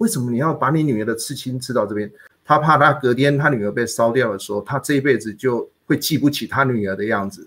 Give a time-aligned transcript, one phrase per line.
[0.00, 2.10] 为什么你要把你女儿的刺青刺到这边？
[2.42, 7.46] 他怕他隔天他女儿被烧掉的时候，他这一辈子就会记不起他女儿的样子。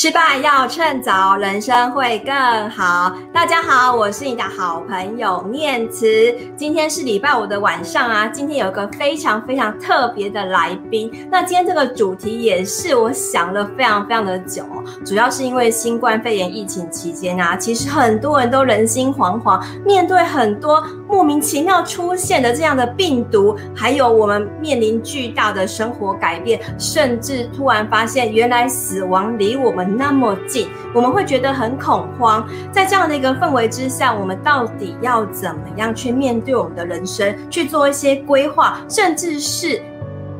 [0.00, 3.12] 失败要趁早，人生会更好。
[3.32, 6.32] 大家好，我是你的好朋友念慈。
[6.56, 11.10] 今天是礼拜五的晚上啊，今天有一个非常非常特别的来宾。
[11.28, 14.64] 那今天这个主题也是我想了非常非常的久，
[15.04, 32.46] 主要是因为新冠肺炎疫情期间啊，其实很多人都人心惶惶，面对很多莫名其妙出现的这样的病毒，还有我们面临巨大的生活改变，甚至突然发现原来死亡离我们那么近，我们会觉得很恐慌。
[32.70, 39.82] 在这样的一个氛围之下，我们到底要怎么样去面对我们的人生，去做一些规划，甚至是。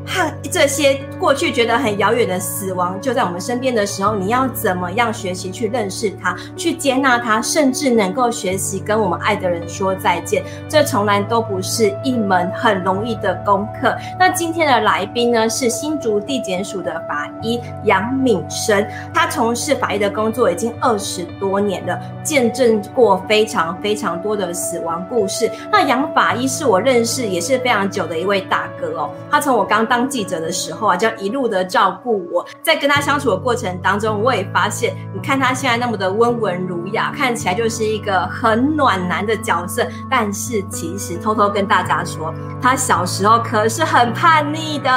[0.09, 10.43] 和这些过去觉得很遥远的死亡就在我们身边的时候，你要怎么样学习去认识它，去接纳它，甚至能够学习跟我们爱的人说再见？
[10.67, 13.95] 这从来都不是一门很容易的功课。
[14.17, 25.51] 那今天的来宾呢，是新竹地检署的法医杨敏生，他从事法医的工作已经二十多年了，见证过非常非常多的死亡故事。
[25.71, 29.98] 那杨法医是我认识也是非常久的一位大哥哦，他从我刚当。
[29.99, 32.45] 当记者的时候啊，就要一路的照顾我。
[32.63, 39.85] 在跟他相处的过程当中，我也发现，你看他现在那么的温文儒雅，看起来就是一个很暖男的角色。
[40.09, 44.89] 但是其实偷偷跟大家说，他小时候可是很叛逆的。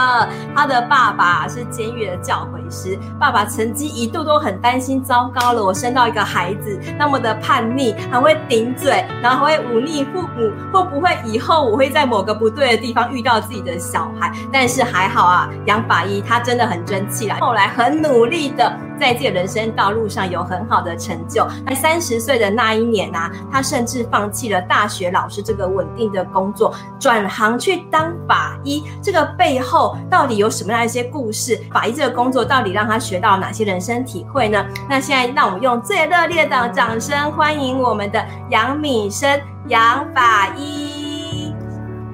[0.54, 14.32] 他的爸爸是监狱的教诲时，爸爸曾经一度都很担心，糟糕了，我生到一个孩子那么的叛逆，还会顶嘴，然后会忤逆父母，会不会以后我会在某个不对的地方遇到自己的小孩？
[14.52, 14.82] 但是。
[14.82, 21.46] 还好啊，杨法医他真的很争气啦，后来很努力的在自己人生道路上有很好的成就。
[21.66, 28.84] 在三十岁的那一年啊，他甚至放弃了大学老师这个稳定的工作，转行去当法医。
[29.02, 31.60] 这个背后到底有什么样一些故事？
[31.72, 34.64] 法医这个工作到底让他学到哪些人生体会呢？
[34.88, 41.52] 那现在让我们用最热烈的掌声欢迎我们的杨敏生杨法医。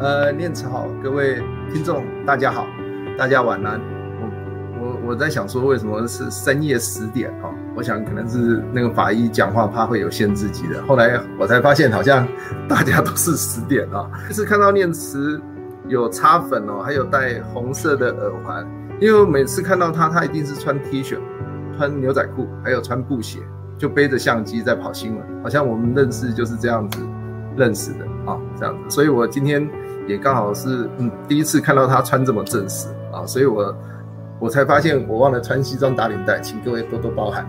[0.01, 1.43] 呃，念慈好，各位。
[1.71, 2.65] 听众大家好，
[3.19, 3.98] 大家晚安。
[4.81, 7.53] 我我在想说，为什么是深夜十点哦？
[7.77, 10.83] 我想可能是那个法医讲话怕会有限制级的。
[10.87, 12.27] 后来我才发现，好像
[12.69, 14.11] 大家都是十点啊。
[14.29, 15.41] 就是看到念慈
[15.87, 18.67] 有擦粉哦，还有戴红色的耳环，
[19.01, 21.19] 因为每次看到他，他一定是穿 T 恤、
[21.77, 23.41] 穿牛仔裤，还有穿布鞋，
[23.77, 27.01] 就背着相机在跑新闻，好像我们认识就是这样子
[27.57, 28.81] 认识的啊，这样子。
[28.89, 29.69] 所以我今天。
[30.09, 33.77] 也刚好是嗯第一次看到他穿这么正式啊，所以我
[34.39, 37.47] 我才发现我忘了穿西装打领带，请各位多多包涵。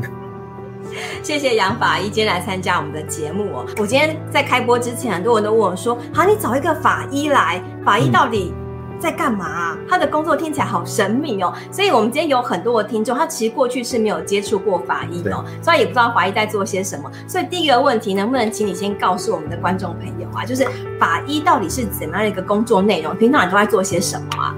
[1.22, 3.66] 谢谢杨法医今天来参加我们的节目哦。
[3.78, 8.66] 我今天在开播之前，很多人都问我说：“好，你找一个法医来，法医到底？”嗯
[9.00, 9.78] 在干嘛啊？
[9.88, 17.10] 他的工作听起来好神秘哦，所以我们今天有很多的听众，他其实过去是没有接触过法医的哦，所以也不知道法医在做些什么。
[17.26, 20.68] 所以第一个问题，能不能请你先告诉我们的观众朋友啊，就是
[21.00, 23.16] 法医到底是怎么样的一个工作内容？
[23.16, 24.54] 平常你都在做些什么啊？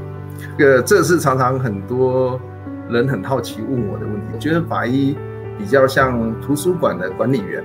[0.61, 2.39] 这个这是常常很多
[2.88, 4.27] 人很好奇问我的问题。
[4.31, 5.17] 我觉得法医
[5.57, 7.63] 比较像图书馆的管理员。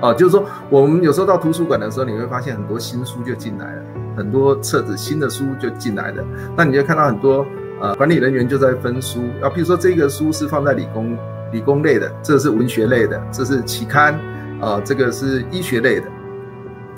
[0.00, 3.82] 哦，就是说，我们有时候到图书馆的时候，你会发现很多新书就进来了，
[4.16, 6.24] 很多册子新的书就进来了。
[6.56, 7.44] 那你就看到很多
[7.80, 11.18] 呃管理人员就在分书啊，比如说这个书是放在理工
[11.50, 14.14] 理工类的，这是文学类的，这是期刊
[14.60, 16.06] 啊，这个是医学类的。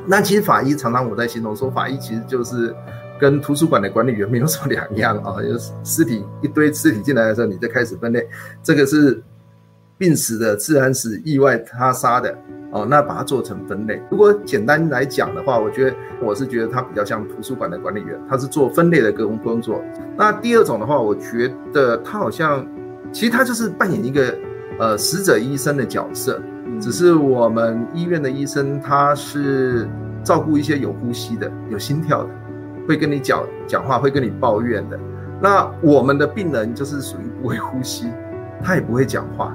[0.07, 2.75] 那其实法医常常我在形容说，法医其实就是
[3.23, 8.29] 跟图书馆的管理员没有什么两样啊，就是尸体一堆尸体进来的时候，你就开始分类，
[8.65, 9.23] 这个是
[9.97, 12.37] 病死的、自然死、意外他杀的。
[12.73, 14.01] 哦，那把它做成分类。
[14.11, 19.85] 如果简单来讲的话，我觉得我是觉得他比较像图书馆的管理员，他是做分类的工工作。
[20.17, 22.67] 那第二种的话，我觉得他好像，
[23.13, 24.35] 其实他就是扮演一个
[24.79, 26.41] 呃死者医生的角色，
[26.81, 29.87] 只是我们医院的医生他是
[30.25, 32.31] 照顾一些有呼吸的、有心跳的，
[32.87, 34.99] 会跟你讲讲话，会跟你抱怨的。
[35.41, 38.07] 那我们的病人就是属于不会呼吸，
[38.63, 39.55] 他也不会讲话，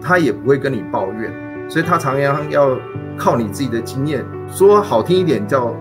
[0.00, 1.32] 他也不会跟你抱怨。
[1.70, 2.76] 所以他常常要
[3.16, 5.74] 靠你自己的经验，说好听一点叫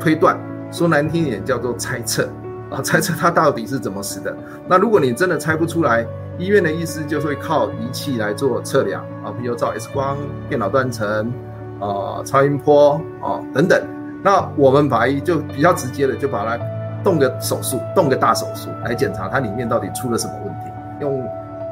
[0.00, 0.36] 推断，
[0.72, 2.28] 说难听一点叫做猜测
[2.70, 4.36] 啊，猜测他到底是怎么死的。
[4.66, 6.04] 那如果你真的猜不出来，
[6.38, 10.16] 医院的意思就是会靠仪器来做测量啊，比如照 X 光、
[10.48, 11.32] 电脑断层
[11.78, 13.80] 啊、超音波啊等等。
[14.22, 16.58] 那我们法医就比较直接的就把它
[17.04, 20.70] 动个手术，动个大手术来检查它里面到底出了什么问题。
[21.00, 21.24] 用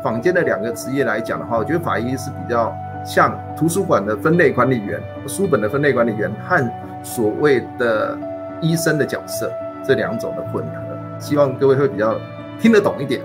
[0.02, 2.72] 坊间的两个职业来讲的话，我觉得法医是比较
[3.04, 6.72] 像图书馆的分类管理员、书本的分类管理员和
[7.02, 8.16] 所谓的
[8.60, 9.50] 医生的角色
[9.84, 11.18] 这两种的混合。
[11.18, 12.14] 希望各位会比较
[12.60, 13.20] 听得懂一点。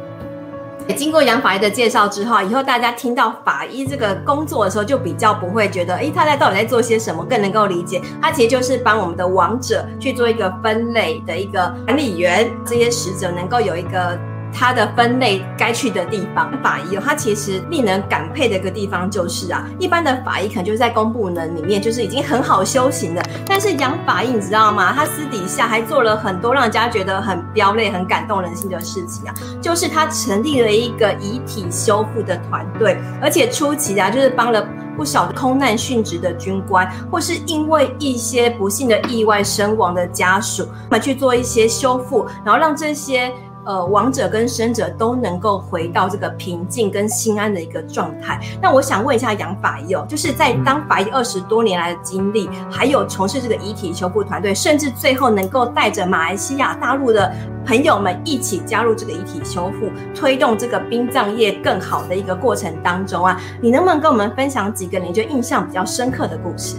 [0.96, 14.20] 经过杨法医的介绍之后，以后大家听到法医这个工作的时候，就比较不会觉得，诶，他在到底在做些什么，更能够理解，他其实就是帮我们的亡者去做一个分类的一个管理员，这些死者能够有一个。
[14.54, 24.94] 它的分类该去的地方，法医哦，它其实令人感佩的一个地方就是啊，一般的法医可能就是在公部门里面就是已经很好修行的，但是杨法医你知道吗？
[24.94, 34.68] 他私底下还做了很多让人家觉得很飙泪、很感动人心的事情啊，就是他成立了一个遗体修复的团队，而且初期啊，就是帮了
[34.98, 43.32] 不少空难殉职的军官，或是因为一些不幸的意外身亡的家属，来去做一些修复，然后让这些。
[43.66, 48.40] 呃，亡者跟生者都能够回到这个平静跟心安的一个状态。
[48.62, 57.32] 那我想问一下杨法医哦，就是在当法医二十多年来的经历，还有从事这个遗体修复团队，甚至最后能够带着马来西亚大陆的
[57.66, 66.78] 朋友们一起加入这个遗体修复，推动这个殡葬业更好的一个过程当中啊，你能不能跟我们分享几个你觉得印象比较深刻的故事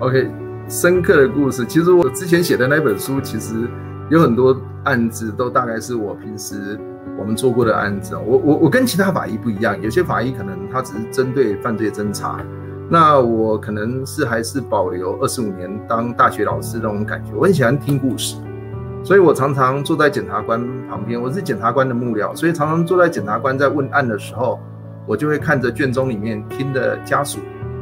[0.00, 0.30] ？OK，
[0.68, 3.68] 深刻的故事，其实我之前写的那本书，其实。
[4.08, 4.56] 有很多
[4.86, 6.78] 案子都大概是我平时
[7.18, 8.16] 我们做过的案子。
[8.16, 12.40] 我我我跟其他法医不一样，有些法医可能他只是针对犯罪侦查，
[12.88, 17.32] 那我可能是还是保留二十五年当大学老师那种感觉。
[17.34, 18.36] 我很喜欢听故事，
[19.02, 21.20] 所以我常常坐在检察官旁边。
[21.20, 24.60] 我是检察官的幕僚，所以常常坐在检察官在问案的时候，
[25.04, 27.40] 我就会看着卷宗里面听的家属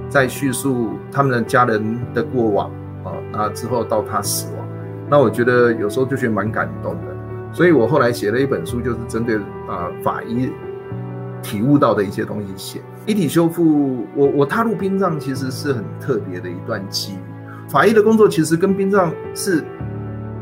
[0.08, 2.70] 在叙述他们的家人的过往
[3.04, 4.63] 啊，那之后到他死亡。
[5.10, 7.14] 那我觉得有时候就觉得蛮感动的，
[7.52, 9.36] 所以我后来写了一本书，就是针对
[9.68, 10.50] 啊法医
[11.42, 14.06] 体悟到的一些东西写遗体修复。
[14.14, 17.18] 我我踏入殡葬其实是很特别的一段机遇。
[17.68, 19.62] 法医的工作其实跟殡葬是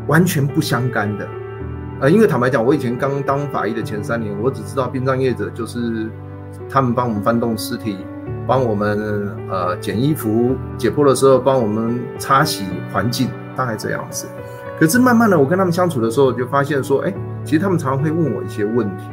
[0.07, 1.29] 完全不相干的，
[2.01, 6.09] 呃，因为坦白讲，我以前刚当法医的前三年，我只知道殡葬业者就是
[6.69, 7.99] 他们帮我们翻动尸体，
[8.47, 14.27] 帮我们呃剪衣服，解剖的时候帮我们擦洗环境，大概这样子。
[14.79, 17.15] 可是慢慢的，我跟他们相处的时候，就发现说，哎，
[17.45, 19.05] 其实他们常常会问我一些问题，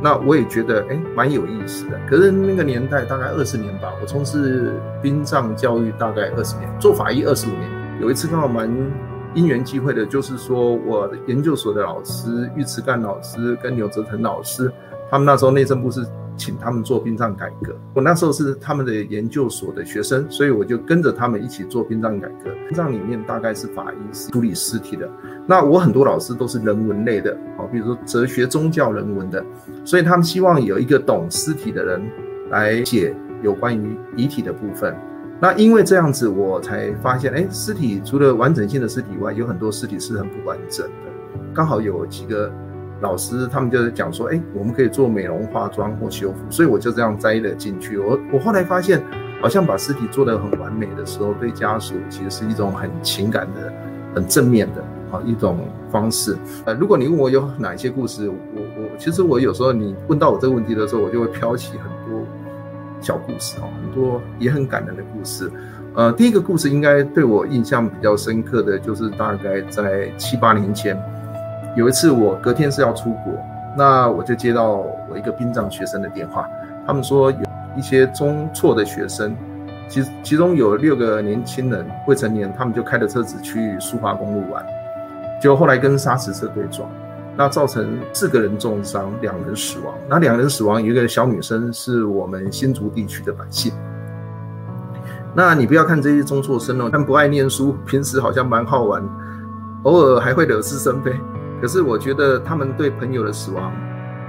[0.00, 1.98] 那我也觉得，哎，蛮有意思的。
[2.08, 7.68] 可是那个年代大概二十年吧，我从事殡葬教育大概二十年，做法医二十五年。
[8.00, 8.70] 有一次刚好蛮
[9.34, 14.70] 因缘际会的，就是说我的研究所的老师尉迟干老师跟牛泽腾老师，
[15.10, 16.06] 他们那时候内政部是。
[16.40, 22.50] 请他们做殡葬改革，我那时候是他们的研究所的学生，所以我就跟着他们一起做殡葬改革。
[22.66, 25.06] 殡葬里面大概是法医是处理尸体的，
[25.46, 29.44] 那我很多老师都是人文类的，好，比如说哲学、宗教、人文的，
[29.84, 32.00] 所以他们希望有一个懂尸体的人
[32.48, 34.96] 来写有关于遗体的部分。
[35.38, 41.12] 那因为这样子，我才发现，哎，尸体除了完整性的尸体以外，有很多尸体是很不完整的，
[41.52, 42.50] 刚好有几个。
[43.00, 47.96] 老师他们就是讲说，哎，我们可以做美容、化妆或修复，所以我就这样栽了进去。
[47.96, 49.02] 我我后来发现，
[49.40, 53.72] 好像把尸体做得很完美的时候，对家属其实是一种很情感的、
[54.14, 55.58] 很正面的啊一种
[55.90, 56.36] 方式。
[56.66, 62.22] 呃，如果你问我有哪一些故事，我我其实我有时候你问到我这个问题的时候，我就会飘起很多
[63.00, 65.50] 小故事啊，很多也很感人的故事。
[65.94, 70.94] 呃，第一个故事应该对我印象比较深刻的就是大概在七八年前。
[71.76, 73.32] 有一次，我隔天是要出国，
[73.76, 76.48] 那我就接到我一个殡葬学生的电话，
[76.86, 77.38] 他们说有
[77.76, 79.36] 一些中辍的学生，
[79.88, 84.66] 其其中有六个年轻人未成年，他们就开着车子去苏花公路玩，
[85.40, 86.88] 就后来跟砂石车对撞，
[87.36, 89.94] 那造成四个人重伤，两人死亡。
[90.08, 93.72] 那两人死亡，有一个小女生是我们新竹地区的百姓。
[95.36, 99.00] 那你不要看这些中辍生哦，他们不爱念书，平时好像蛮好玩，
[99.84, 101.12] 偶尔还会惹是生非。
[101.60, 103.72] 可是我觉得他们对朋友的死亡，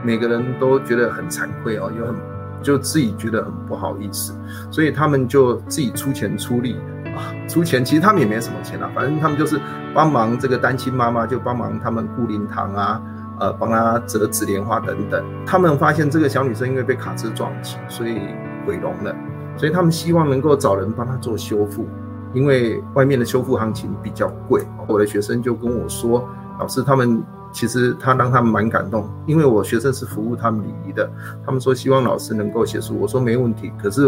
[0.03, 2.15] 每个人都觉得很惭愧哦，又很
[2.61, 4.35] 就自己觉得很不好意思，
[4.69, 6.75] 所以他们就自己出钱出力
[7.15, 9.59] 啊，出钱其实他们也没什么钱啊，反正他们就是
[9.93, 13.01] 帮忙这个单亲妈妈，就帮忙他们顾灵堂啊，
[13.39, 15.23] 呃，帮她折纸莲花等等。
[15.45, 18.19] 他们发现这个小女生因为被卡车撞击，所以
[18.67, 19.15] 毁容了，
[19.57, 21.87] 所以他们希望能够找人帮她做修复，
[22.33, 24.61] 因为外面的修复行情比较贵。
[24.87, 26.27] 我的学生就跟我说。
[26.61, 31.09] 老师，他们其实他让他们蛮感动，因为我学生是服务他们礼仪的，
[31.43, 33.71] 他们说希望老师能够写书，我说没问题。
[33.81, 34.07] 可是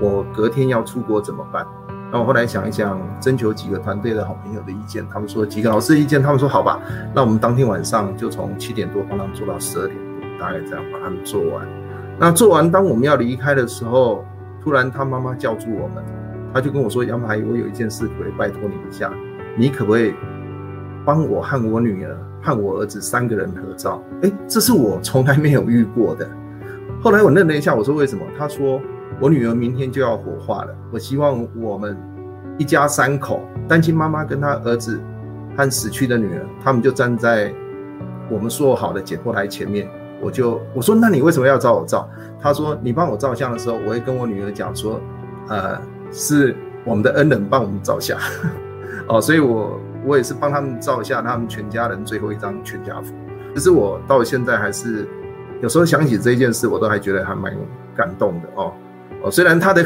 [0.00, 1.66] 我隔天要出国怎么办？
[2.10, 6.80] 那我后来想一想，征求几个团队的好朋友的意见，他们说几个老师的意见，他们说好吧，
[7.14, 11.68] 那我们当天晚上就从七点多帮他们做到十二点多，大概这样把他们做完。
[12.18, 14.24] 那做完，当我们要离开的时候，
[14.64, 16.02] 突然他妈妈叫住我们，
[16.54, 19.12] 他就跟我说：“杨排，我有一件事可以拜托你一下，
[19.54, 20.14] 你可不可以
[21.04, 26.28] 帮我和我女儿和我儿子三个人合照？”诶，这是我从来没有遇过的。
[27.02, 28.80] 后来我愣了一下，我说：“为什么？”他说。
[29.20, 31.94] 我女儿明天就要火化了，我希望我们
[32.56, 34.98] 一家三口，单亲妈妈跟她儿子
[35.54, 37.52] 和死去的女儿，他们就站在
[38.30, 39.86] 我们说好的解剖台前面。
[40.22, 42.08] 我就我说，那你为什么要找我照？
[42.40, 44.98] 他说，你帮我照相的时候，我会跟我女儿讲说，
[45.48, 45.78] 呃，
[46.10, 48.18] 是我们的恩人帮我们照相，
[49.06, 53.14] 哦，所以我我也是帮他们照一下他们全家人最后一张全家福。
[53.54, 55.06] 其实我到现在还是
[55.60, 57.54] 有时候想起这件事，我都还觉得还蛮
[57.96, 58.72] 感动的哦。
[59.22, 59.84] 哦，虽然他的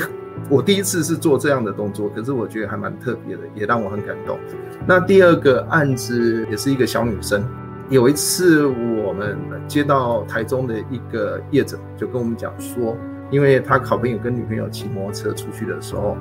[0.49, 4.39] 我第一次是做这样的动作，可是我觉得还蛮特别的，也让我很感动。
[4.87, 7.43] 那第二个案子也是一个小女生，
[7.89, 12.97] 有一次我们接到台中的一个业者，就跟我们讲说，
[13.31, 16.17] 因为他好朋友跟女朋友骑摩托车出去的时候，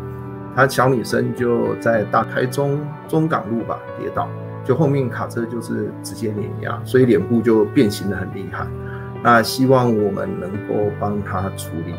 [0.55, 4.27] 他小女生就在大台中中港路吧跌倒，
[4.63, 8.67] 就后面卡车就是直接碾压，所以脸部就变形的很厉害。
[9.23, 11.93] 那希望我们能够帮他处理。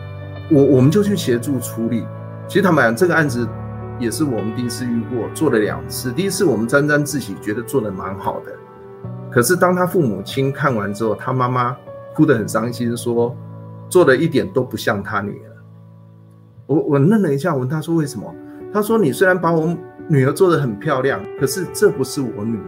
[0.50, 2.04] 我我们就去协助处理。
[2.46, 3.49] 其实坦白讲，这个案子
[3.99, 6.12] 也是我们第一次遇过，做了两次。
[6.12, 8.52] 第一次我们沾沾自喜，觉得做的蛮好的。
[9.30, 11.75] 可是当他父母亲看完之后，他妈妈
[12.14, 13.34] 哭得很伤心，说
[13.88, 15.50] 做的一点都不像他女儿。
[16.66, 18.32] 我我愣了一下，我问他说为什么？
[18.75, 19.73] 他说你虽然把我
[20.09, 22.64] 女儿做得很漂亮，可是这不是我女儿。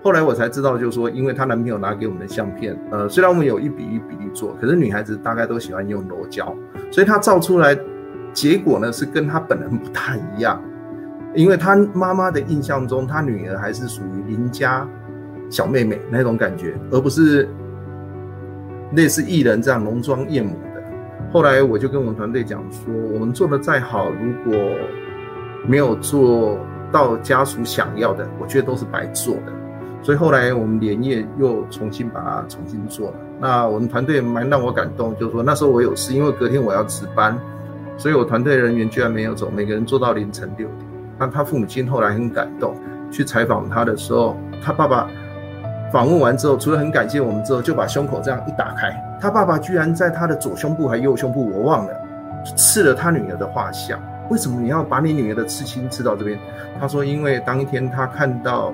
[0.00, 6.56] 后来我才知道，就是说，因为她男朋友拿给我们的相片，呃，虽然我们有一比一比例做，可是女孩子大概都喜欢用裸胶，
[6.90, 7.76] 所以她照出来
[8.32, 10.62] 结果呢是跟她本人不太一样。
[11.34, 14.88] 因为她妈妈的印象中，她女儿还是属于邻家
[15.50, 17.48] 小妹妹那种感觉，而不是
[18.92, 20.82] 类似艺人这样浓妆艳抹的。
[21.32, 24.58] 后来我就跟我们团队讲说，我们做的再好，如果
[25.66, 26.58] 没有做
[26.90, 29.52] 到家属想要的，我觉得都是白做的。
[30.02, 33.16] 所以后来我们连夜又重新把它重新做了。
[33.38, 37.38] 那我们团队蛮让我感动，就是说那时候我有事，因为隔天我要值班，
[37.98, 40.78] 所以我团队人员居然没有走，每个人做到凌晨六点。
[41.18, 42.74] 那他父母亲后来很感动，
[43.10, 45.06] 去采访他的时候，他爸爸
[45.92, 48.90] 访问完之后，除了很感谢我们之后，就把胸口这样一打开，
[49.20, 51.92] 他爸爸居然在他的左胸部还右胸部，我忘了，
[52.56, 54.00] 刺了他女儿的画像。
[54.30, 56.38] 为什么你要把你女儿的刺青刺到这边？
[56.80, 58.72] 他说，因为当天他看到。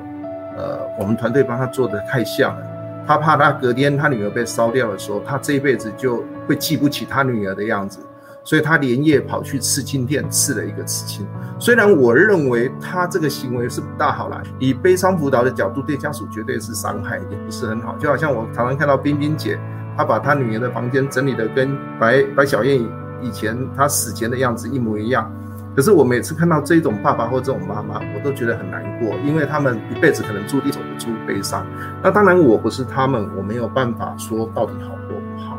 [0.59, 2.67] 呃，我们团队帮他做的太像了，
[3.07, 7.99] 他怕他隔天他女儿被烧掉的时候，他这一辈子就会记不起他女儿的样子，
[8.43, 11.27] 所以他连夜跑去刺青店刺了一个刺青。
[11.59, 17.95] 虽然我认为他这个行为是不大好啦，以悲伤辅导的角度，对家属绝对是伤害，也不是很好。
[17.99, 19.59] 就好像我常常看到冰冰姐，
[19.95, 22.81] 她把她女儿的房间整理得跟白白小燕
[23.21, 25.31] 以前她死前的样子一模一样。
[25.77, 31.67] 可是我每次看到这种爸爸或这种妈妈，我都觉得很难过，因为他们一辈子可能注定走不出悲伤。
[32.03, 35.59] 那当然我不是他们，我没有办法说到底好或不好。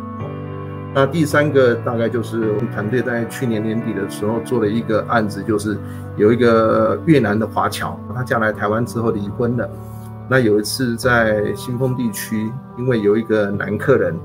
[0.96, 5.78] 那第三个大概就是我们团队在去年年底的时候做了一个案子，就是
[6.16, 9.70] 有一个越南的华侨，他嫁来台湾之后离婚了。
[10.28, 14.16] 那有一次在新丰地区，因为有一个男客人。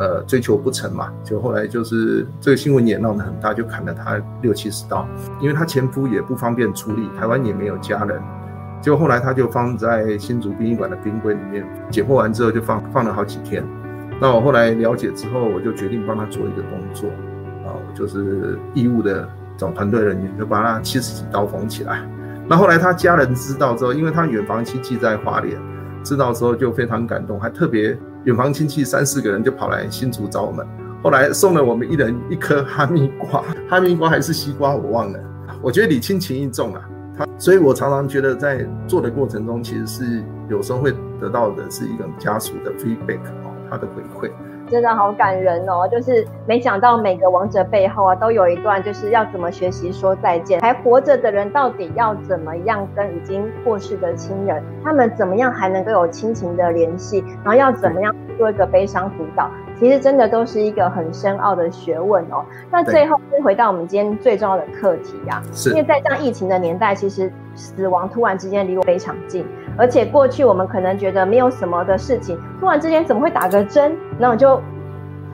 [0.00, 5.06] 呃，追求不成嘛，就后来就是这个新闻也闹得很大，就砍了他六七十刀，
[5.42, 8.18] 因为他前夫也不方便处理，台湾也没有家人，
[8.80, 13.62] 就后来他就放在新竹殡仪馆的冰柜里面，解剖完之后就放放了好几天。
[14.18, 17.10] 那我后来了解之后，我就决定帮他做一个工作，
[17.66, 19.28] 啊，就是义务的
[19.58, 22.00] 找团队人员，就把他七十几刀缝起来。
[22.48, 25.60] 那后来他家人知道之后，因为他远房亲戚在花莲，
[26.02, 27.96] 知道之后就非常感动，还特别。
[28.24, 30.66] 远房亲戚三四个人就跑来新竹找我们，
[31.02, 35.18] 后来送了我们一人一颗哈密瓜，哈密瓜还是西瓜我忘了。
[35.62, 43.20] 我觉得礼轻情意重啊，他，所以我常常觉得在做的过程中，其实是有时候会得到的是一个家属的 feedback，
[43.70, 44.30] 他的回馈。
[44.70, 45.86] 真的好感人哦！
[45.90, 62.44] 就是没想到每个王者背后啊，都有一段就是要怎么学习说再见，还活着的人到底要怎么样跟已经过世的亲人，他们怎么样还能够有亲情的联系，然后要怎么样做一个悲伤辅导，其实真的都是一个很深奥的学问哦。
[62.70, 69.44] 那最后回到我们今天最重要的课题呀、啊，因为在这样疫情的年代，其实死亡突然之间离我非常近。
[69.80, 74.60] 而且过去我们可能觉得没有什么的事情，突然之间怎么会打个针，那我就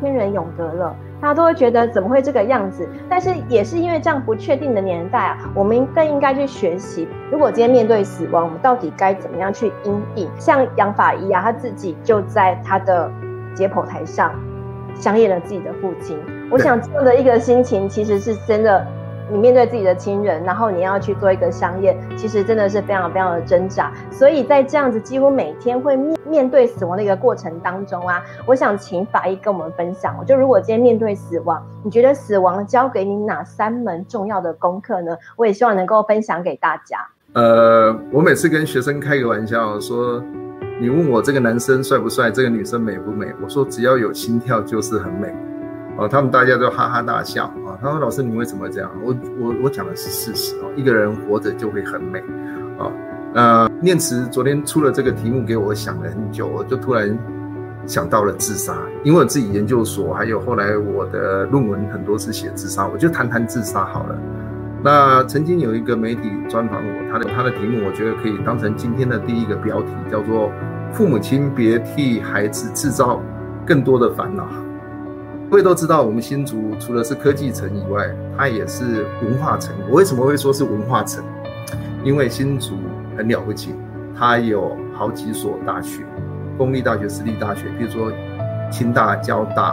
[0.01, 0.95] 天人永隔了。
[1.21, 2.89] 大家都会觉得怎么会这个样子？
[3.09, 10.31] 但是也是因为这样不确定的年代啊，我们更应该去学习，如果今天面对死亡，我们到底该怎么样去应应？
[10.39, 13.11] 像杨法医啊，他自己就在他的
[13.53, 14.33] 解剖台上
[14.95, 16.17] 相验了自己的父亲。
[16.51, 18.87] 我想这样的一个心情，其实是真的。
[19.31, 23.93] 你面对自己的亲人，然后你要去做一个相验，其实真的是非常非常的挣扎。
[24.11, 30.15] 所以在这样子几乎每天会面面对死亡的一个过程当中啊，我想请法医跟我们分享。
[30.25, 35.17] 就如果今天面对死亡，你觉得死亡教给你哪三门重要的功课呢？
[35.37, 36.99] 我也希望能够分享给大家。
[37.33, 40.23] 呃，我每次跟学生开个玩笑说，
[40.81, 45.35] 你问我这个男生帅不帅，这个女生美不美，我说只要有心跳就是很美。
[45.99, 47.73] 哦，他们大家都哈哈大笑啊！
[47.81, 50.71] 他说：“老师，你为什么这样？”我我我讲的是事实哦。
[50.77, 52.19] 一个人活着就会很美
[52.79, 52.93] 啊。
[53.33, 57.19] 那念慈昨天出了这个题目给我，想了很久，我就突然
[57.87, 58.77] 想到了自杀。
[59.05, 64.19] 因为我自己研究所，还有后来我的论文很多是写自杀，我就谈谈自杀好了。
[64.85, 70.53] 那曾经有一个媒体专访我，他的他的题目我觉得可以当成今天的第一个标题，叫做
[70.93, 73.23] “父母亲别替孩子制造
[73.65, 74.47] 更多的烦恼”。
[75.49, 78.05] 各位都知道，我们新竹除了是科技城以外，
[78.37, 79.73] 它也是文化城。
[79.89, 81.23] 我为什么会说是文化城？
[82.03, 82.75] 因为新竹
[83.17, 83.73] 很了不起，
[84.19, 86.03] 它有好几所大学，
[86.59, 88.11] 公立大学、私立大学，比如说
[88.73, 89.69] 清大、交大，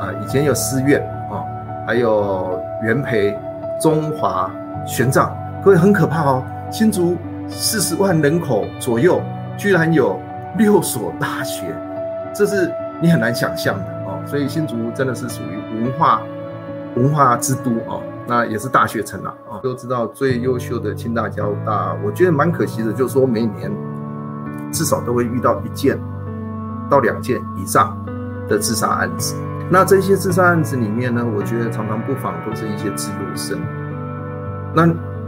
[0.00, 1.46] 啊，以前有师院啊，
[1.86, 3.38] 还有元培、
[3.80, 4.50] 中华、
[4.84, 5.30] 玄奘。
[5.64, 6.42] 各位很可怕哦，
[6.72, 7.16] 新竹
[7.48, 9.22] 四十万人口左右，
[9.56, 10.20] 居然有
[10.58, 11.72] 六所大学，
[12.34, 12.68] 这是
[13.00, 13.93] 你很难想象的。
[14.26, 16.20] 所以新竹真的是属于文化
[16.96, 23.70] 文化之都啊，那也是大学城啊啊，都知道最优秀的清大、交大，我觉得蛮可惜的，就是说每年
[24.72, 25.98] 至少都会遇到一件
[26.88, 27.96] 到两件以上
[28.48, 29.34] 的自杀案子。
[29.70, 33.58] 那这些自杀案子里面呢，我觉得常常不妨都是一些自优生。
[34.74, 34.86] 那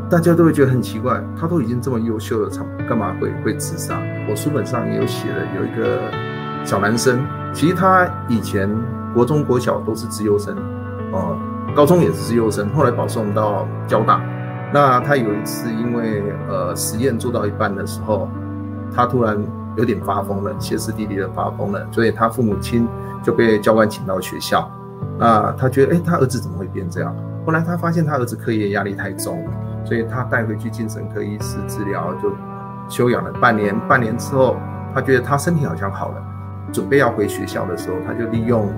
[0.08, 3.98] 大家都会觉得很奇怪，他都已经这么优秀了，他干嘛会会自杀？
[4.28, 6.10] 我书本上也有写了，有一个
[6.66, 7.25] 小男生。
[7.54, 8.68] 其实他以前
[9.14, 10.54] 国中、国小都是资优生，
[11.12, 11.38] 呃，
[11.74, 14.20] 高中也是资优生，后来保送到交大。
[14.74, 18.29] 那他有一次因为呃实验做到一半的时候，
[18.94, 19.42] 他突然
[19.76, 22.87] 有点发疯了，歇斯底里的发疯了，所以他父母亲
[23.22, 24.70] 就被教官请到学校。
[25.18, 27.14] 那他觉得，哎，他儿子怎么会变这样？
[27.46, 29.42] 后来他发现他儿子课业压力太重，
[29.85, 32.31] 所以他带回去精神科医师治疗，就
[32.88, 33.74] 休养了半年。
[33.88, 34.57] 半年之后，
[34.92, 36.22] 他觉得他身体好像好了。
[36.72, 38.72] 准备要回学校的时候，他就利用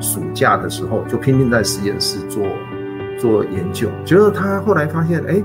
[0.00, 2.46] 暑假的时候，就拼命在实验室做
[3.18, 3.88] 做研究。
[4.04, 5.42] 觉得他后来发现，哎，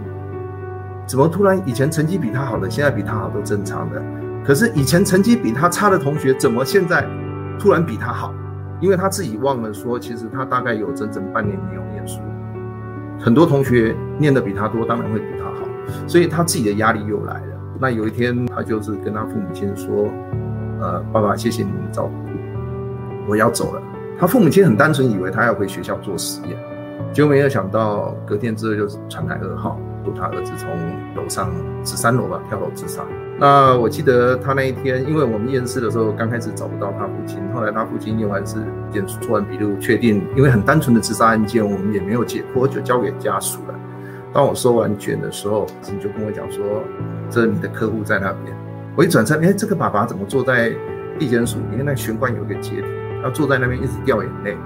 [1.05, 4.01] 怎么突然以前成绩比他好的，现在比他好都正常的。
[4.45, 7.05] 可是以前成绩比他差的同学，怎么现在
[7.60, 8.33] 突然比他好？
[8.79, 12.21] 因为他自己忘了说，其实他大概有整整半年没有念书。
[13.19, 15.67] 很多同学念的比他多，当然会比他好，
[16.07, 17.57] 所以他自己的压力又来了。
[17.79, 20.10] 那有一天，他就是跟他父母亲说。
[20.79, 22.11] 呃，爸爸，谢谢你们的照顾，
[23.29, 23.81] 我要走了。
[24.19, 26.57] 他父母亲很单纯，以为他要回学校做实验，
[27.13, 30.69] 结果没有想到，隔天之后就传来噩耗，说他儿子从
[31.15, 31.51] 楼上
[31.83, 33.03] 十三楼吧跳楼自杀。
[33.39, 38.57] 那我记得他那一天，因为我们验尸的时候刚开始找不到他父亲，后来他父亲验完尸、
[38.91, 43.75] 检做完笔录，确定因为很单纯的自杀案件，我们也没有解剖，就交给家属了。
[44.33, 46.63] 当我收完卷的时候，你就跟我讲说，
[47.29, 48.66] 这你的客户在那边。
[48.97, 50.73] 我一转身，哎，这个爸爸怎么坐在
[51.19, 51.60] 地检署？
[51.71, 52.83] 因为那玄关有一个阶梯，
[53.21, 54.57] 他坐在那边一直掉眼泪。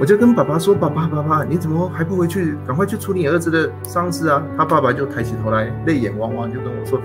[0.00, 2.56] 我就跟爸爸说：“爸爸，爸爸，你怎么还不回去？
[2.66, 6.98] 赶快去处理你儿子的丧事啊！”他爸爸就抬起头来，泪眼汪汪，就跟我说：“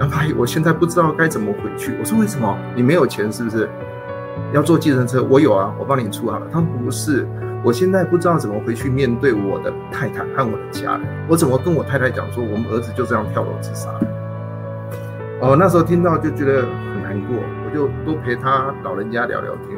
[0.00, 2.58] 杨阿姨，我现在不知道该怎么回去。”我说：“为什么？
[2.74, 3.68] 你没有钱是不是？
[4.52, 5.22] 要坐计程车？
[5.22, 7.24] 我有啊，我帮你出好了。”他说：“不是，
[7.62, 11.02] 我现在不知道怎么回去面对我的太太和我的家人。
[11.28, 14.00] 我怎么跟我太太讲说，我们儿子就这样跳楼自杀了？”
[15.40, 19.76] 哦，那时候听到就觉得很难过，我就多陪他老人家聊聊天。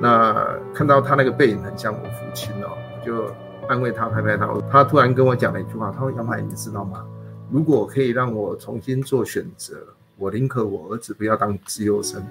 [0.00, 3.26] 那看到他那个背影很像我父亲哦，就
[3.68, 4.48] 安慰他，拍拍他。
[4.70, 7.04] 他突然跟我讲了一句话，他说：“杨海，你知道吗？
[7.50, 9.74] 如果可以让我重新做选择，
[10.18, 12.22] 我宁可我儿子不要当自由生，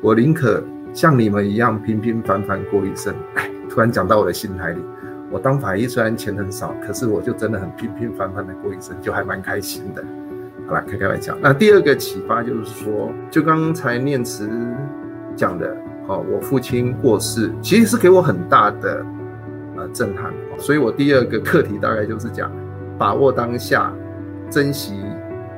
[0.00, 4.80] 我宁可像你们一样平平凡凡过一生。” 哎，突然讲到我的心海里。
[5.30, 10.04] 我当法医虽然钱很少，可是我就真的很平平凡凡的过一生，就还蛮开心的。
[10.66, 11.36] 好了，开开玩笑。
[11.40, 14.50] 那第二个启发就是说，就刚才念慈
[15.36, 15.76] 讲的，
[16.08, 19.04] 哦，我父亲过世，其实是给我很大的
[19.76, 20.32] 呃震撼。
[20.58, 22.50] 所以我第二个课题大概就是讲，
[22.98, 23.92] 把握当下，
[24.50, 24.94] 珍惜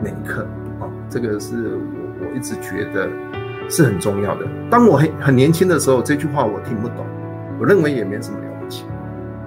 [0.02, 0.46] 每一刻。
[0.80, 3.08] 哦，这个是我我一直觉得
[3.68, 4.46] 是很重要的。
[4.70, 7.06] 当我很很年轻的时候，这句话我听不懂，
[7.58, 8.84] 我认为也没什么了不起。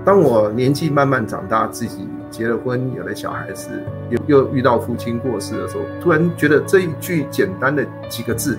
[0.04, 3.70] 当我年纪慢慢长大，自己结了婚，有了小孩子，
[4.10, 8.58] 又又遇到父亲过世的时候，突然觉得这一句简单的几个字，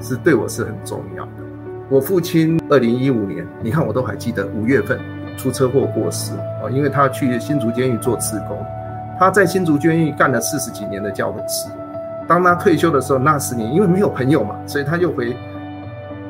[0.00, 1.30] 是对我是很重要的。
[1.88, 5.00] 我父亲二零一五年，你看我都还记得五月份
[5.36, 8.64] 出车祸过世啊，因为他去新竹监狱做志工，
[9.18, 11.68] 他在新竹监狱干了四十几年的教诲师。
[12.28, 15.36] 当他退休的时候，那十年因为没有朋友嘛，所以他又回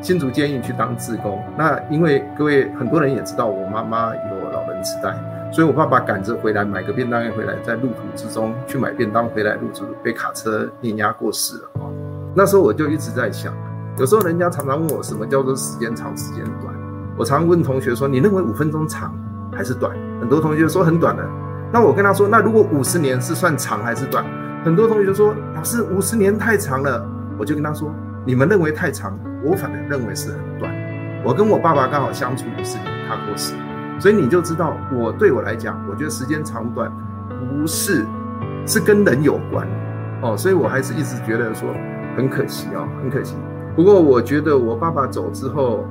[0.03, 1.42] 新竹监狱去当志工。
[1.57, 5.16] 那因为各位很多人也知道，我妈妈有老人痴呆，
[5.53, 11.89] 所以我爸爸赶着回来买个便当回来，在路途之中去买便当回来，路途被卡车碾压过世了啊。
[12.35, 13.55] 那时候我就一直在想，
[13.99, 16.75] 有时候人家常常问我什么叫做时间长时间短，
[17.17, 19.15] 我常问同学说，你认为五分钟长
[19.53, 19.97] 还是短？
[20.21, 21.25] 很多同学说很短的，
[21.73, 24.25] 那我跟他说，那如果五十年是算长还是短？
[24.65, 27.07] 很多同学说：“老师，五十年太长了。”
[27.39, 27.95] 我就跟他说
[28.27, 30.75] ：“你们认为太长，我反而认为是很短。
[31.25, 33.55] 我跟我爸爸刚好相处五十年，他过世，
[33.99, 36.91] 所以你就知道，我对我来讲，我觉得时间长短
[37.29, 38.05] 不是
[38.67, 39.67] 是跟人有关
[40.23, 40.37] 哦。
[40.37, 41.69] 所以我还是一直觉得说
[42.17, 43.37] 很可惜哦，很可惜。
[43.75, 45.85] 不过我觉得我爸爸走之后，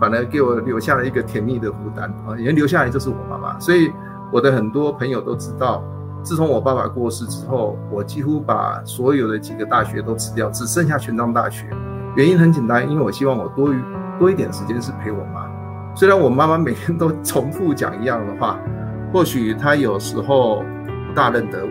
[0.00, 3.58] 反而给我留下了一个甜蜜的负担啊，因为留下来就是我妈妈。
[3.58, 3.92] 所以
[4.32, 5.82] 我的很多朋友都知道。”
[6.24, 11.68] 自从我爸爸过世之后，我几乎把所有的几个大学都辞掉，只剩下全彰大学。
[12.16, 13.78] 原因很简单，因为我希望我多余
[14.18, 15.46] 多一点时间是陪我妈。
[15.96, 18.58] 虽然我妈妈每天都重复讲一样的话，
[19.12, 20.64] 或许她有时候
[21.08, 21.70] 不大认得我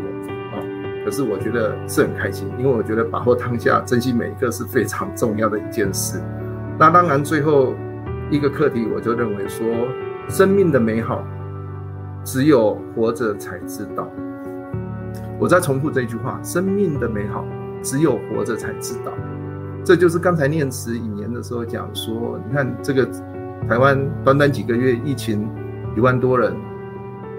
[0.55, 0.63] 啊，
[1.03, 6.21] 可是我觉得是很开心，因为我觉得把握当下，珍惜每一个是非常重要的一件事。
[6.79, 7.73] 那当然，最后
[8.31, 9.67] 一个课题，我就认为说，
[10.29, 11.21] 生命的美好，
[12.23, 14.07] 只有活着才知道。
[15.37, 17.45] 我再重复这句话：生命的美好，
[17.81, 19.11] 只有活着才知道。
[19.83, 23.05] 这就是刚才念词引言的时候讲说，你看这个
[23.67, 25.49] 台湾短短几个月疫情，
[25.95, 26.53] 一万多人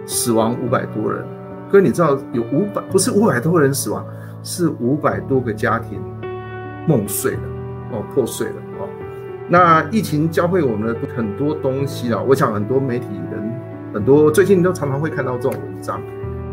[0.07, 1.25] 死亡，五百多人。
[1.71, 4.05] 哥，你知道有五百不是五百多人死亡，
[4.43, 6.01] 是五百多个家庭
[6.87, 7.41] 梦碎了
[7.93, 8.89] 哦，破碎了哦。
[9.49, 13.53] 那疫情教会我们很多东西啊，我想很多媒体人
[13.93, 16.01] 很多最近都常常会看到这种文章。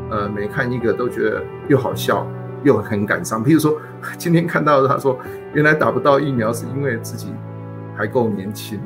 [0.09, 2.27] 呃，每看一个都觉得又好笑
[2.63, 3.41] 又很感伤。
[3.41, 3.79] 譬如说，
[4.17, 5.17] 今天看到他说，
[5.53, 7.33] 原来打不到疫苗是因为自己
[7.95, 8.77] 还够年轻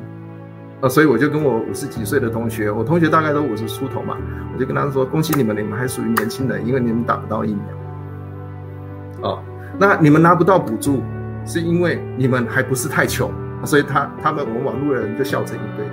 [0.80, 4.16] 啊，所以我就跟我五十几岁的同学，我同学大概都五十出头嘛，
[4.52, 9.30] 我就跟他说，恭喜你们，你们还属于年轻人，因为你们打不到疫苗。
[9.30, 9.42] 哦，
[9.78, 11.02] 那你们拿不到补助，
[11.46, 13.30] 是因为你们还不是太穷，
[13.64, 15.86] 所以他他们我们网络人就笑成一堆，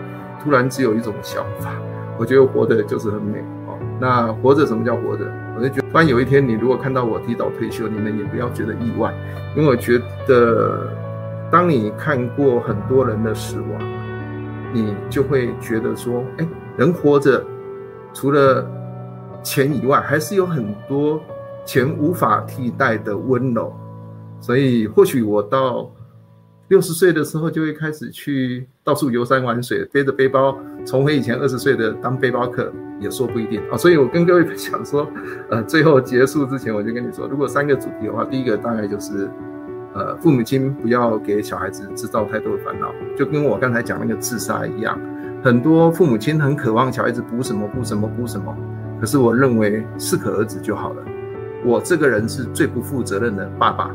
[0.44, 1.72] 突然只有一种想法，
[2.18, 3.44] 我觉得活的就是很美。
[4.00, 5.26] 那活着，什么叫活着？
[5.56, 9.14] 我就觉得，当有一天你如果看到我提早退休，你们也不要觉得意外，
[9.56, 10.90] 因为我觉得，
[11.50, 13.82] 当你看过很多人的死亡，
[14.74, 17.46] 你就会觉得说，哎，人活着，
[18.14, 18.68] 除了
[19.44, 21.22] 钱以外，还是有很多
[21.66, 23.72] 钱无法替代的温柔。
[24.42, 25.90] 所以，或许我到。
[26.70, 33.78] 六十岁的时候就会开始去到处游山玩水，背着背包重回以前二十岁的当背包客也说不一定啊。
[33.78, 35.06] 所以我跟各位分享说，
[35.52, 39.30] 呃，最后结束之前我就跟你说，如果三个主题的话，第一个大概就是，
[39.94, 45.00] 呃，父母亲不要给小孩子制造太多的烦恼，就跟我刚才讲那个自杀一样，
[45.44, 48.56] 很多父母亲很渴望小孩子补什么补什么补什么，
[49.00, 51.04] 可是我认为适可而止就好了。
[51.66, 53.90] 我这个人是最不负责任的爸爸。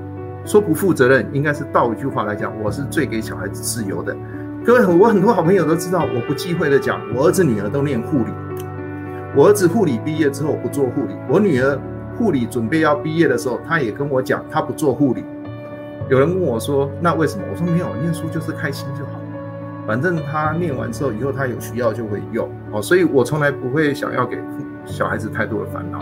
[0.45, 4.17] 说不负责任，应该是倒一句话来讲，我是最给小孩子自由的。
[4.65, 8.31] 各位，我很多好朋友都知道，我不忌讳的讲，我儿子女儿都念护理。
[9.37, 11.79] 我儿子护理毕业之后不做护理，我女儿
[12.17, 15.23] 护理准备要毕业的时候，她也跟我讲，她不做护理。
[16.09, 17.44] 有人问我说，那为什么？
[17.51, 19.21] 我说没有，念书就是开心就好，
[19.87, 22.49] 反正他念完之后，以后他有需要就会用。
[22.73, 24.38] 哦，所以我从来不会想要给
[24.87, 26.01] 小孩子太多的烦恼。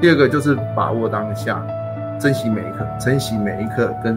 [0.00, 1.64] 第二个就是把握当下。
[2.18, 4.16] 珍惜每一刻，珍惜每一刻跟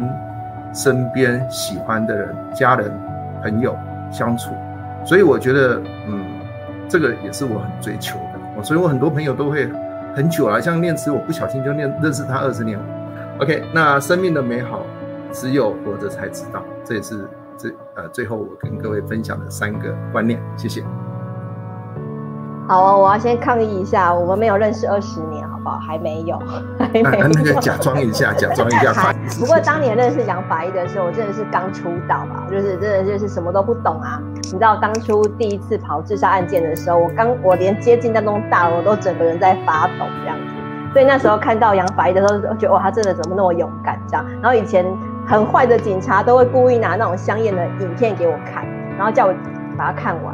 [0.73, 2.91] 身边喜欢的人、家人、
[3.41, 3.75] 朋友
[4.11, 4.51] 相处。
[5.03, 6.25] 所以我觉得，嗯，
[6.87, 8.63] 这个也是我很追求的。
[8.63, 9.67] 所以我很多朋友都会
[10.15, 12.79] 很久了，像念慈，我不小心就念认识他二十年。
[13.39, 14.85] OK，那生命的美好，
[15.31, 16.61] 只有活着才知道。
[16.83, 20.41] 这也是这呃最后我跟各位分享的三个观念。
[20.55, 20.83] 谢谢。
[22.69, 25.77] 好哦，我要先抗议一下，我们没有认识二十年，好不好？
[25.79, 26.37] 还没有，
[26.77, 27.07] 还没有。
[27.07, 29.13] 啊、那个假装一下， 假装一下。
[29.39, 34.21] 不过当年认识杨法医的时候，我真的是刚出道吧，就是真的就是什么都不懂啊。
[34.35, 40.53] 你知道当初第一次跑自杀案件的时候，我刚我连接近那栋大楼都整个人在发抖这样子。
[40.91, 44.25] 所以那时候看到杨法医的时候，觉得哇，他真的怎么那么勇敢这样。
[44.41, 44.85] 然后以前
[45.27, 48.65] 很坏的警察都会故意拿那种香艳的影片给我看，
[48.97, 49.33] 然后叫我
[49.77, 50.33] 把它看完。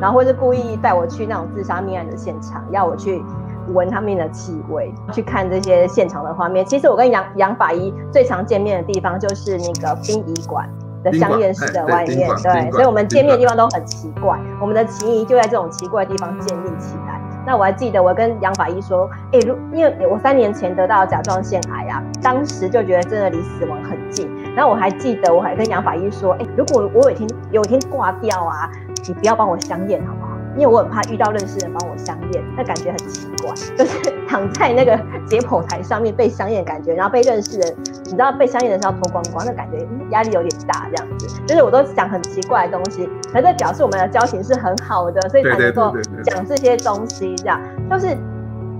[0.00, 3.22] 然后或是故意带我去那种自杀命案的现场，要我去
[3.68, 6.66] 闻他们的气味，去看这些现场的画面。
[6.66, 10.68] 其实我跟杨杨法医最常见面的地方就是那个殡仪馆
[11.04, 17.21] 的香艳室的外面，对，所以我们见面的地方都很奇怪，我们的情谊就在这种奇怪的地方建立起来。
[17.44, 24.30] 那我还记得，我跟杨法医说，哎、如因为我三年前得到甲状腺癌啊，当时就觉得真的离死亡很近。
[24.54, 28.70] 然后我还记得，我还跟杨法医说，哎、如果我有一天有一天挂掉啊，
[29.08, 30.21] 你不要帮我香艳好吗？
[30.54, 39.78] 因为我很怕遇到认识人帮我香艳，那感觉很奇怪， 就是躺在那个解剖台上面被香艳感觉，然后被认识人，你知道被香艳的时候脱光光，那感觉
[40.10, 47.60] 压力有点大，这样子，就是我都想很奇怪的东西，可是表示我们的交情是很好的，所以才能够讲这些东西，这样。
[47.90, 48.16] 就是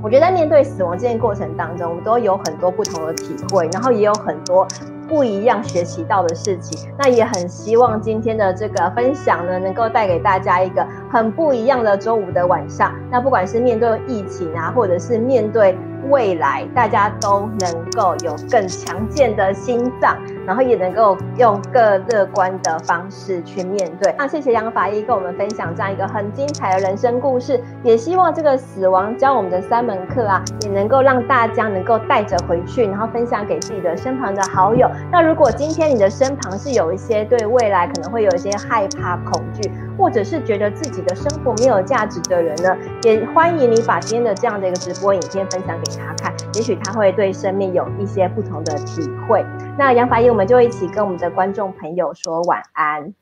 [0.02, 4.66] 我觉得在面对死亡这件过程当中，我们都有很多不同的体会，然后也有很多。
[5.12, 12.94] 不一样学习到的事情，那也很希望今天的这个分享呢，能够带给大家一个很不一样的周五的晚上。
[13.11, 15.77] 那不管是面对疫情啊，或者是面对
[16.09, 24.14] 未来，大家都能够有更强健的心脏，然后也能够用更乐观的方式去面对。
[24.18, 34.88] 那谢谢杨法医跟我们分享这样一个很精彩的人生故事，也希望这个死亡教我们的三门课啊，也能够让大家能够带着回去，然后分享给自己的身旁的好友。
[35.11, 49.44] 那如果今天你的身旁是有一些对未来可能会有一些害怕、恐惧，或者是觉得自己的生活没有价值的人呢，也欢迎你把今天的这样的一个直播影片分享给他看，也许他会对生命有一些不同的体会。
[49.78, 53.12] 那杨法医，我们就一起跟我们的观众朋友说晚安，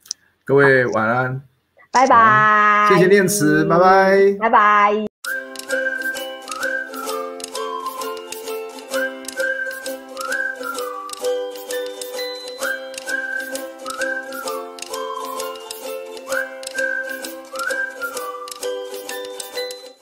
[0.45, 1.43] 各位晚安，
[1.93, 5.10] 拜拜，谢谢念慈，拜拜，拜拜。